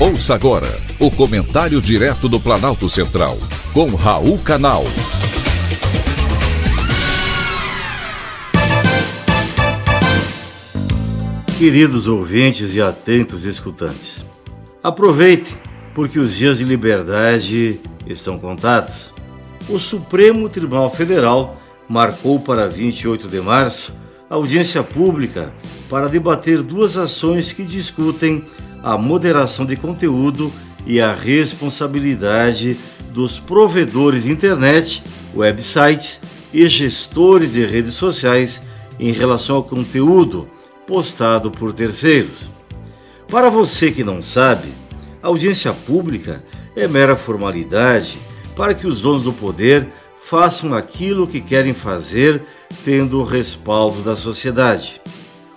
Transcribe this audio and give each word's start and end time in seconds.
Ouça 0.00 0.32
agora 0.32 0.68
o 1.00 1.10
comentário 1.10 1.82
direto 1.82 2.28
do 2.28 2.38
Planalto 2.38 2.88
Central, 2.88 3.36
com 3.74 3.96
Raul 3.96 4.38
Canal. 4.38 4.84
Queridos 11.58 12.06
ouvintes 12.06 12.76
e 12.76 12.80
atentos 12.80 13.44
escutantes, 13.44 14.24
aproveitem, 14.84 15.56
porque 15.92 16.20
os 16.20 16.32
dias 16.32 16.58
de 16.58 16.64
liberdade 16.64 17.80
estão 18.06 18.38
contados. 18.38 19.12
O 19.68 19.80
Supremo 19.80 20.48
Tribunal 20.48 20.90
Federal 20.90 21.60
marcou 21.88 22.38
para 22.38 22.68
28 22.68 23.26
de 23.26 23.40
março 23.40 23.92
audiência 24.30 24.82
pública 24.82 25.52
para 25.88 26.08
debater 26.08 26.62
duas 26.62 26.96
ações 26.96 27.50
que 27.50 27.64
discutem 27.64 28.44
a 28.82 28.96
moderação 28.96 29.66
de 29.66 29.76
conteúdo 29.76 30.52
e 30.86 31.00
a 31.00 31.12
responsabilidade 31.12 32.76
dos 33.12 33.38
provedores 33.38 34.24
de 34.24 34.30
internet, 34.30 35.02
websites 35.34 36.20
e 36.52 36.66
gestores 36.68 37.52
de 37.52 37.64
redes 37.64 37.94
sociais 37.94 38.62
em 38.98 39.12
relação 39.12 39.56
ao 39.56 39.64
conteúdo 39.64 40.48
postado 40.86 41.50
por 41.50 41.72
terceiros. 41.72 42.50
Para 43.28 43.50
você 43.50 43.90
que 43.90 44.02
não 44.02 44.22
sabe, 44.22 44.68
a 45.22 45.28
audiência 45.28 45.72
pública 45.72 46.42
é 46.74 46.88
mera 46.88 47.16
formalidade 47.16 48.18
para 48.56 48.74
que 48.74 48.86
os 48.86 49.02
donos 49.02 49.24
do 49.24 49.32
poder 49.32 49.88
façam 50.22 50.74
aquilo 50.74 51.26
que 51.26 51.40
querem 51.40 51.72
fazer, 51.72 52.42
tendo 52.84 53.20
o 53.20 53.24
respaldo 53.24 54.02
da 54.02 54.16
sociedade. 54.16 55.00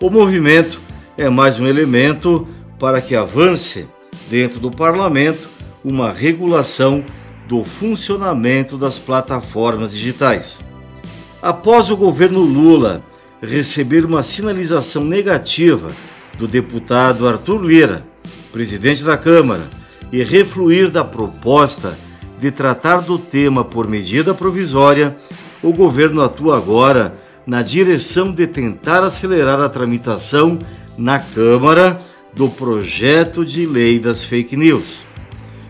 O 0.00 0.10
movimento 0.10 0.80
é 1.16 1.28
mais 1.28 1.58
um 1.58 1.66
elemento 1.66 2.46
para 2.84 3.00
que 3.00 3.16
avance 3.16 3.86
dentro 4.28 4.60
do 4.60 4.70
parlamento 4.70 5.48
uma 5.82 6.12
regulação 6.12 7.02
do 7.48 7.64
funcionamento 7.64 8.76
das 8.76 8.98
plataformas 8.98 9.92
digitais. 9.92 10.62
Após 11.40 11.88
o 11.88 11.96
governo 11.96 12.40
Lula 12.40 13.02
receber 13.40 14.04
uma 14.04 14.22
sinalização 14.22 15.02
negativa 15.02 15.92
do 16.36 16.46
deputado 16.46 17.26
Arthur 17.26 17.64
Lira, 17.64 18.04
presidente 18.52 19.02
da 19.02 19.16
Câmara, 19.16 19.64
e 20.12 20.22
refluir 20.22 20.90
da 20.90 21.02
proposta 21.02 21.96
de 22.38 22.50
tratar 22.50 22.98
do 22.98 23.18
tema 23.18 23.64
por 23.64 23.88
medida 23.88 24.34
provisória, 24.34 25.16
o 25.62 25.72
governo 25.72 26.20
atua 26.20 26.58
agora 26.58 27.18
na 27.46 27.62
direção 27.62 28.30
de 28.30 28.46
tentar 28.46 29.02
acelerar 29.02 29.58
a 29.58 29.70
tramitação 29.70 30.58
na 30.98 31.18
Câmara 31.18 32.12
do 32.34 32.48
projeto 32.48 33.44
de 33.44 33.66
lei 33.66 33.98
das 33.98 34.24
fake 34.24 34.56
news. 34.56 35.00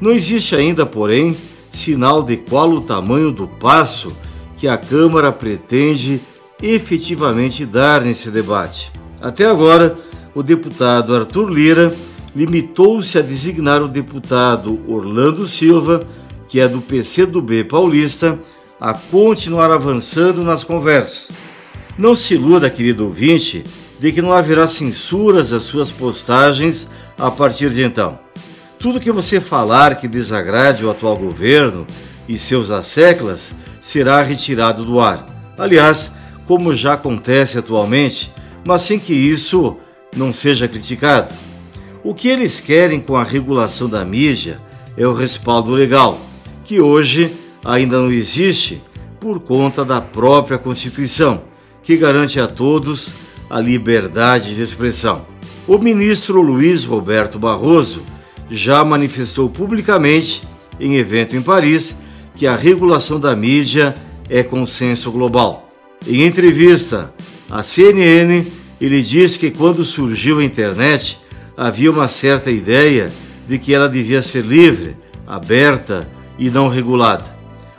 Não 0.00 0.10
existe 0.10 0.54
ainda, 0.54 0.86
porém, 0.86 1.36
sinal 1.70 2.22
de 2.22 2.36
qual 2.36 2.70
o 2.70 2.80
tamanho 2.80 3.30
do 3.30 3.46
passo 3.46 4.14
que 4.56 4.66
a 4.66 4.76
Câmara 4.76 5.30
pretende 5.32 6.20
efetivamente 6.62 7.66
dar 7.66 8.00
nesse 8.00 8.30
debate. 8.30 8.90
Até 9.20 9.46
agora, 9.46 9.96
o 10.34 10.42
deputado 10.42 11.14
Arthur 11.14 11.50
Lira 11.50 11.94
limitou-se 12.34 13.18
a 13.18 13.22
designar 13.22 13.82
o 13.82 13.88
deputado 13.88 14.80
Orlando 14.86 15.46
Silva, 15.46 16.00
que 16.48 16.60
é 16.60 16.68
do 16.68 16.80
PCdoB 16.80 17.64
paulista, 17.64 18.38
a 18.80 18.92
continuar 18.92 19.70
avançando 19.70 20.42
nas 20.42 20.62
conversas. 20.62 21.30
Não 21.98 22.14
se 22.14 22.34
iluda, 22.34 22.68
querido 22.68 23.04
ouvinte, 23.04 23.64
de 23.98 24.12
que 24.12 24.22
não 24.22 24.32
haverá 24.32 24.66
censuras 24.66 25.52
às 25.52 25.64
suas 25.64 25.90
postagens 25.90 26.88
a 27.18 27.30
partir 27.30 27.70
de 27.70 27.82
então. 27.82 28.18
Tudo 28.78 29.00
que 29.00 29.10
você 29.10 29.40
falar 29.40 29.96
que 29.96 30.06
desagrade 30.06 30.84
o 30.84 30.90
atual 30.90 31.16
governo 31.16 31.86
e 32.28 32.36
seus 32.36 32.70
asseclas 32.70 33.54
será 33.80 34.22
retirado 34.22 34.84
do 34.84 35.00
ar. 35.00 35.24
Aliás, 35.58 36.12
como 36.46 36.74
já 36.74 36.92
acontece 36.92 37.58
atualmente, 37.58 38.32
mas 38.64 38.82
sem 38.82 38.98
que 38.98 39.14
isso 39.14 39.76
não 40.14 40.32
seja 40.32 40.68
criticado. 40.68 41.32
O 42.04 42.14
que 42.14 42.28
eles 42.28 42.60
querem 42.60 43.00
com 43.00 43.16
a 43.16 43.24
regulação 43.24 43.88
da 43.88 44.04
mídia 44.04 44.60
é 44.96 45.06
o 45.06 45.14
respaldo 45.14 45.72
legal, 45.72 46.20
que 46.64 46.80
hoje 46.80 47.32
ainda 47.64 47.98
não 47.98 48.12
existe 48.12 48.80
por 49.18 49.40
conta 49.40 49.84
da 49.84 50.00
própria 50.00 50.58
Constituição, 50.58 51.42
que 51.82 51.96
garante 51.96 52.38
a 52.38 52.46
todos 52.46 53.14
a 53.48 53.60
liberdade 53.60 54.54
de 54.54 54.62
expressão. 54.62 55.26
O 55.66 55.78
ministro 55.78 56.40
Luiz 56.40 56.84
Roberto 56.84 57.38
Barroso 57.38 58.02
já 58.50 58.84
manifestou 58.84 59.48
publicamente, 59.48 60.42
em 60.78 60.96
evento 60.96 61.34
em 61.34 61.42
Paris, 61.42 61.96
que 62.34 62.46
a 62.46 62.54
regulação 62.54 63.18
da 63.18 63.34
mídia 63.34 63.94
é 64.28 64.42
consenso 64.42 65.10
global. 65.10 65.70
Em 66.06 66.22
entrevista 66.22 67.12
à 67.50 67.62
CNN, 67.62 68.44
ele 68.80 69.02
diz 69.02 69.36
que 69.36 69.50
quando 69.50 69.84
surgiu 69.84 70.38
a 70.38 70.44
internet 70.44 71.18
havia 71.56 71.90
uma 71.90 72.08
certa 72.08 72.50
ideia 72.50 73.10
de 73.48 73.58
que 73.58 73.72
ela 73.72 73.88
devia 73.88 74.20
ser 74.22 74.44
livre, 74.44 74.96
aberta 75.26 76.08
e 76.38 76.50
não 76.50 76.68
regulada. 76.68 77.24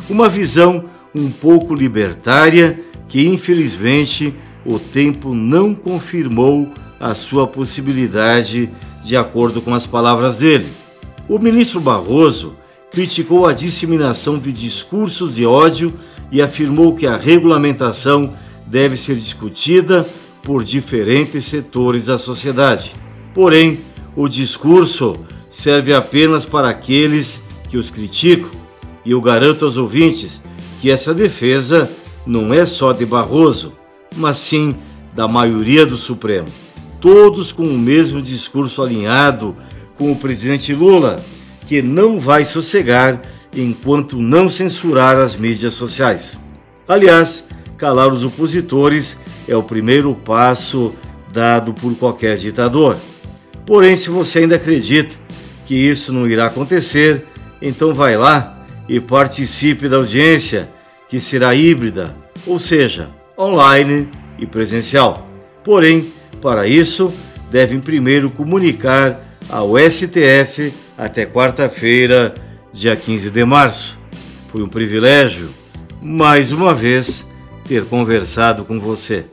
Uma 0.09 0.27
visão 0.27 0.85
um 1.13 1.29
pouco 1.29 1.73
libertária 1.73 2.79
que 3.07 3.27
infelizmente 3.27 4.33
o 4.67 4.77
tempo 4.77 5.33
não 5.33 5.73
confirmou 5.73 6.67
a 6.99 7.15
sua 7.15 7.47
possibilidade, 7.47 8.69
de 9.05 9.15
acordo 9.15 9.61
com 9.61 9.73
as 9.73 9.87
palavras 9.87 10.39
dele. 10.39 10.67
O 11.29 11.39
ministro 11.39 11.79
Barroso 11.79 12.53
criticou 12.91 13.45
a 13.45 13.53
disseminação 13.53 14.37
de 14.37 14.51
discursos 14.51 15.35
de 15.35 15.45
ódio 15.45 15.93
e 16.29 16.41
afirmou 16.41 16.93
que 16.93 17.07
a 17.07 17.15
regulamentação 17.15 18.33
deve 18.65 18.97
ser 18.97 19.15
discutida 19.15 20.05
por 20.43 20.65
diferentes 20.65 21.45
setores 21.45 22.07
da 22.07 22.17
sociedade. 22.17 22.91
Porém, 23.33 23.79
o 24.17 24.27
discurso 24.27 25.15
serve 25.49 25.93
apenas 25.93 26.43
para 26.43 26.67
aqueles 26.67 27.41
que 27.69 27.77
os 27.77 27.89
criticam, 27.89 28.49
e 29.05 29.11
eu 29.11 29.21
garanto 29.21 29.63
aos 29.63 29.77
ouvintes 29.77 30.41
que 30.81 30.91
essa 30.91 31.13
defesa 31.13 31.89
não 32.25 32.53
é 32.53 32.65
só 32.65 32.91
de 32.91 33.05
Barroso, 33.05 33.71
mas 34.15 34.37
sim 34.37 34.75
da 35.13 35.27
maioria 35.27 35.85
do 35.85 35.97
Supremo. 35.97 36.47
Todos 36.99 37.51
com 37.51 37.63
o 37.63 37.77
mesmo 37.77 38.21
discurso 38.21 38.81
alinhado 38.81 39.55
com 39.97 40.11
o 40.11 40.15
presidente 40.15 40.73
Lula, 40.73 41.21
que 41.65 41.81
não 41.81 42.19
vai 42.19 42.45
sossegar 42.45 43.21
enquanto 43.55 44.17
não 44.17 44.47
censurar 44.47 45.17
as 45.17 45.35
mídias 45.35 45.73
sociais. 45.73 46.39
Aliás, 46.87 47.43
calar 47.77 48.13
os 48.13 48.23
opositores 48.23 49.17
é 49.47 49.55
o 49.55 49.63
primeiro 49.63 50.13
passo 50.13 50.93
dado 51.31 51.73
por 51.73 51.95
qualquer 51.95 52.37
ditador. 52.37 52.97
Porém, 53.65 53.95
se 53.95 54.09
você 54.09 54.39
ainda 54.39 54.55
acredita 54.55 55.15
que 55.65 55.75
isso 55.75 56.13
não 56.13 56.27
irá 56.27 56.45
acontecer, 56.45 57.25
então 57.61 57.93
vai 57.93 58.15
lá 58.15 58.65
e 58.87 58.99
participe 58.99 59.89
da 59.89 59.97
audiência, 59.97 60.69
que 61.09 61.19
será 61.19 61.53
híbrida, 61.53 62.15
ou 62.45 62.59
seja, 62.59 63.09
online 63.37 64.09
e 64.39 64.45
presencial. 64.45 65.27
Porém, 65.63 66.11
para 66.41 66.67
isso, 66.67 67.13
devem 67.51 67.79
primeiro 67.79 68.29
comunicar 68.29 69.19
ao 69.49 69.77
STF 69.77 70.73
até 70.97 71.25
quarta-feira, 71.25 72.33
dia 72.73 72.95
15 72.95 73.29
de 73.29 73.45
março. 73.45 73.97
Foi 74.49 74.61
um 74.61 74.67
privilégio, 74.67 75.49
mais 76.01 76.51
uma 76.51 76.73
vez, 76.73 77.27
ter 77.67 77.85
conversado 77.85 78.65
com 78.65 78.79
você. 78.79 79.25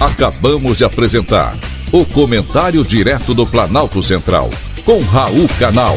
Acabamos 0.00 0.78
de 0.78 0.84
apresentar 0.84 1.54
o 1.92 2.04
Comentário 2.04 2.82
Direto 2.82 3.34
do 3.34 3.46
Planalto 3.46 4.02
Central, 4.02 4.50
com 4.84 4.98
Raul 5.00 5.46
Canal. 5.60 5.94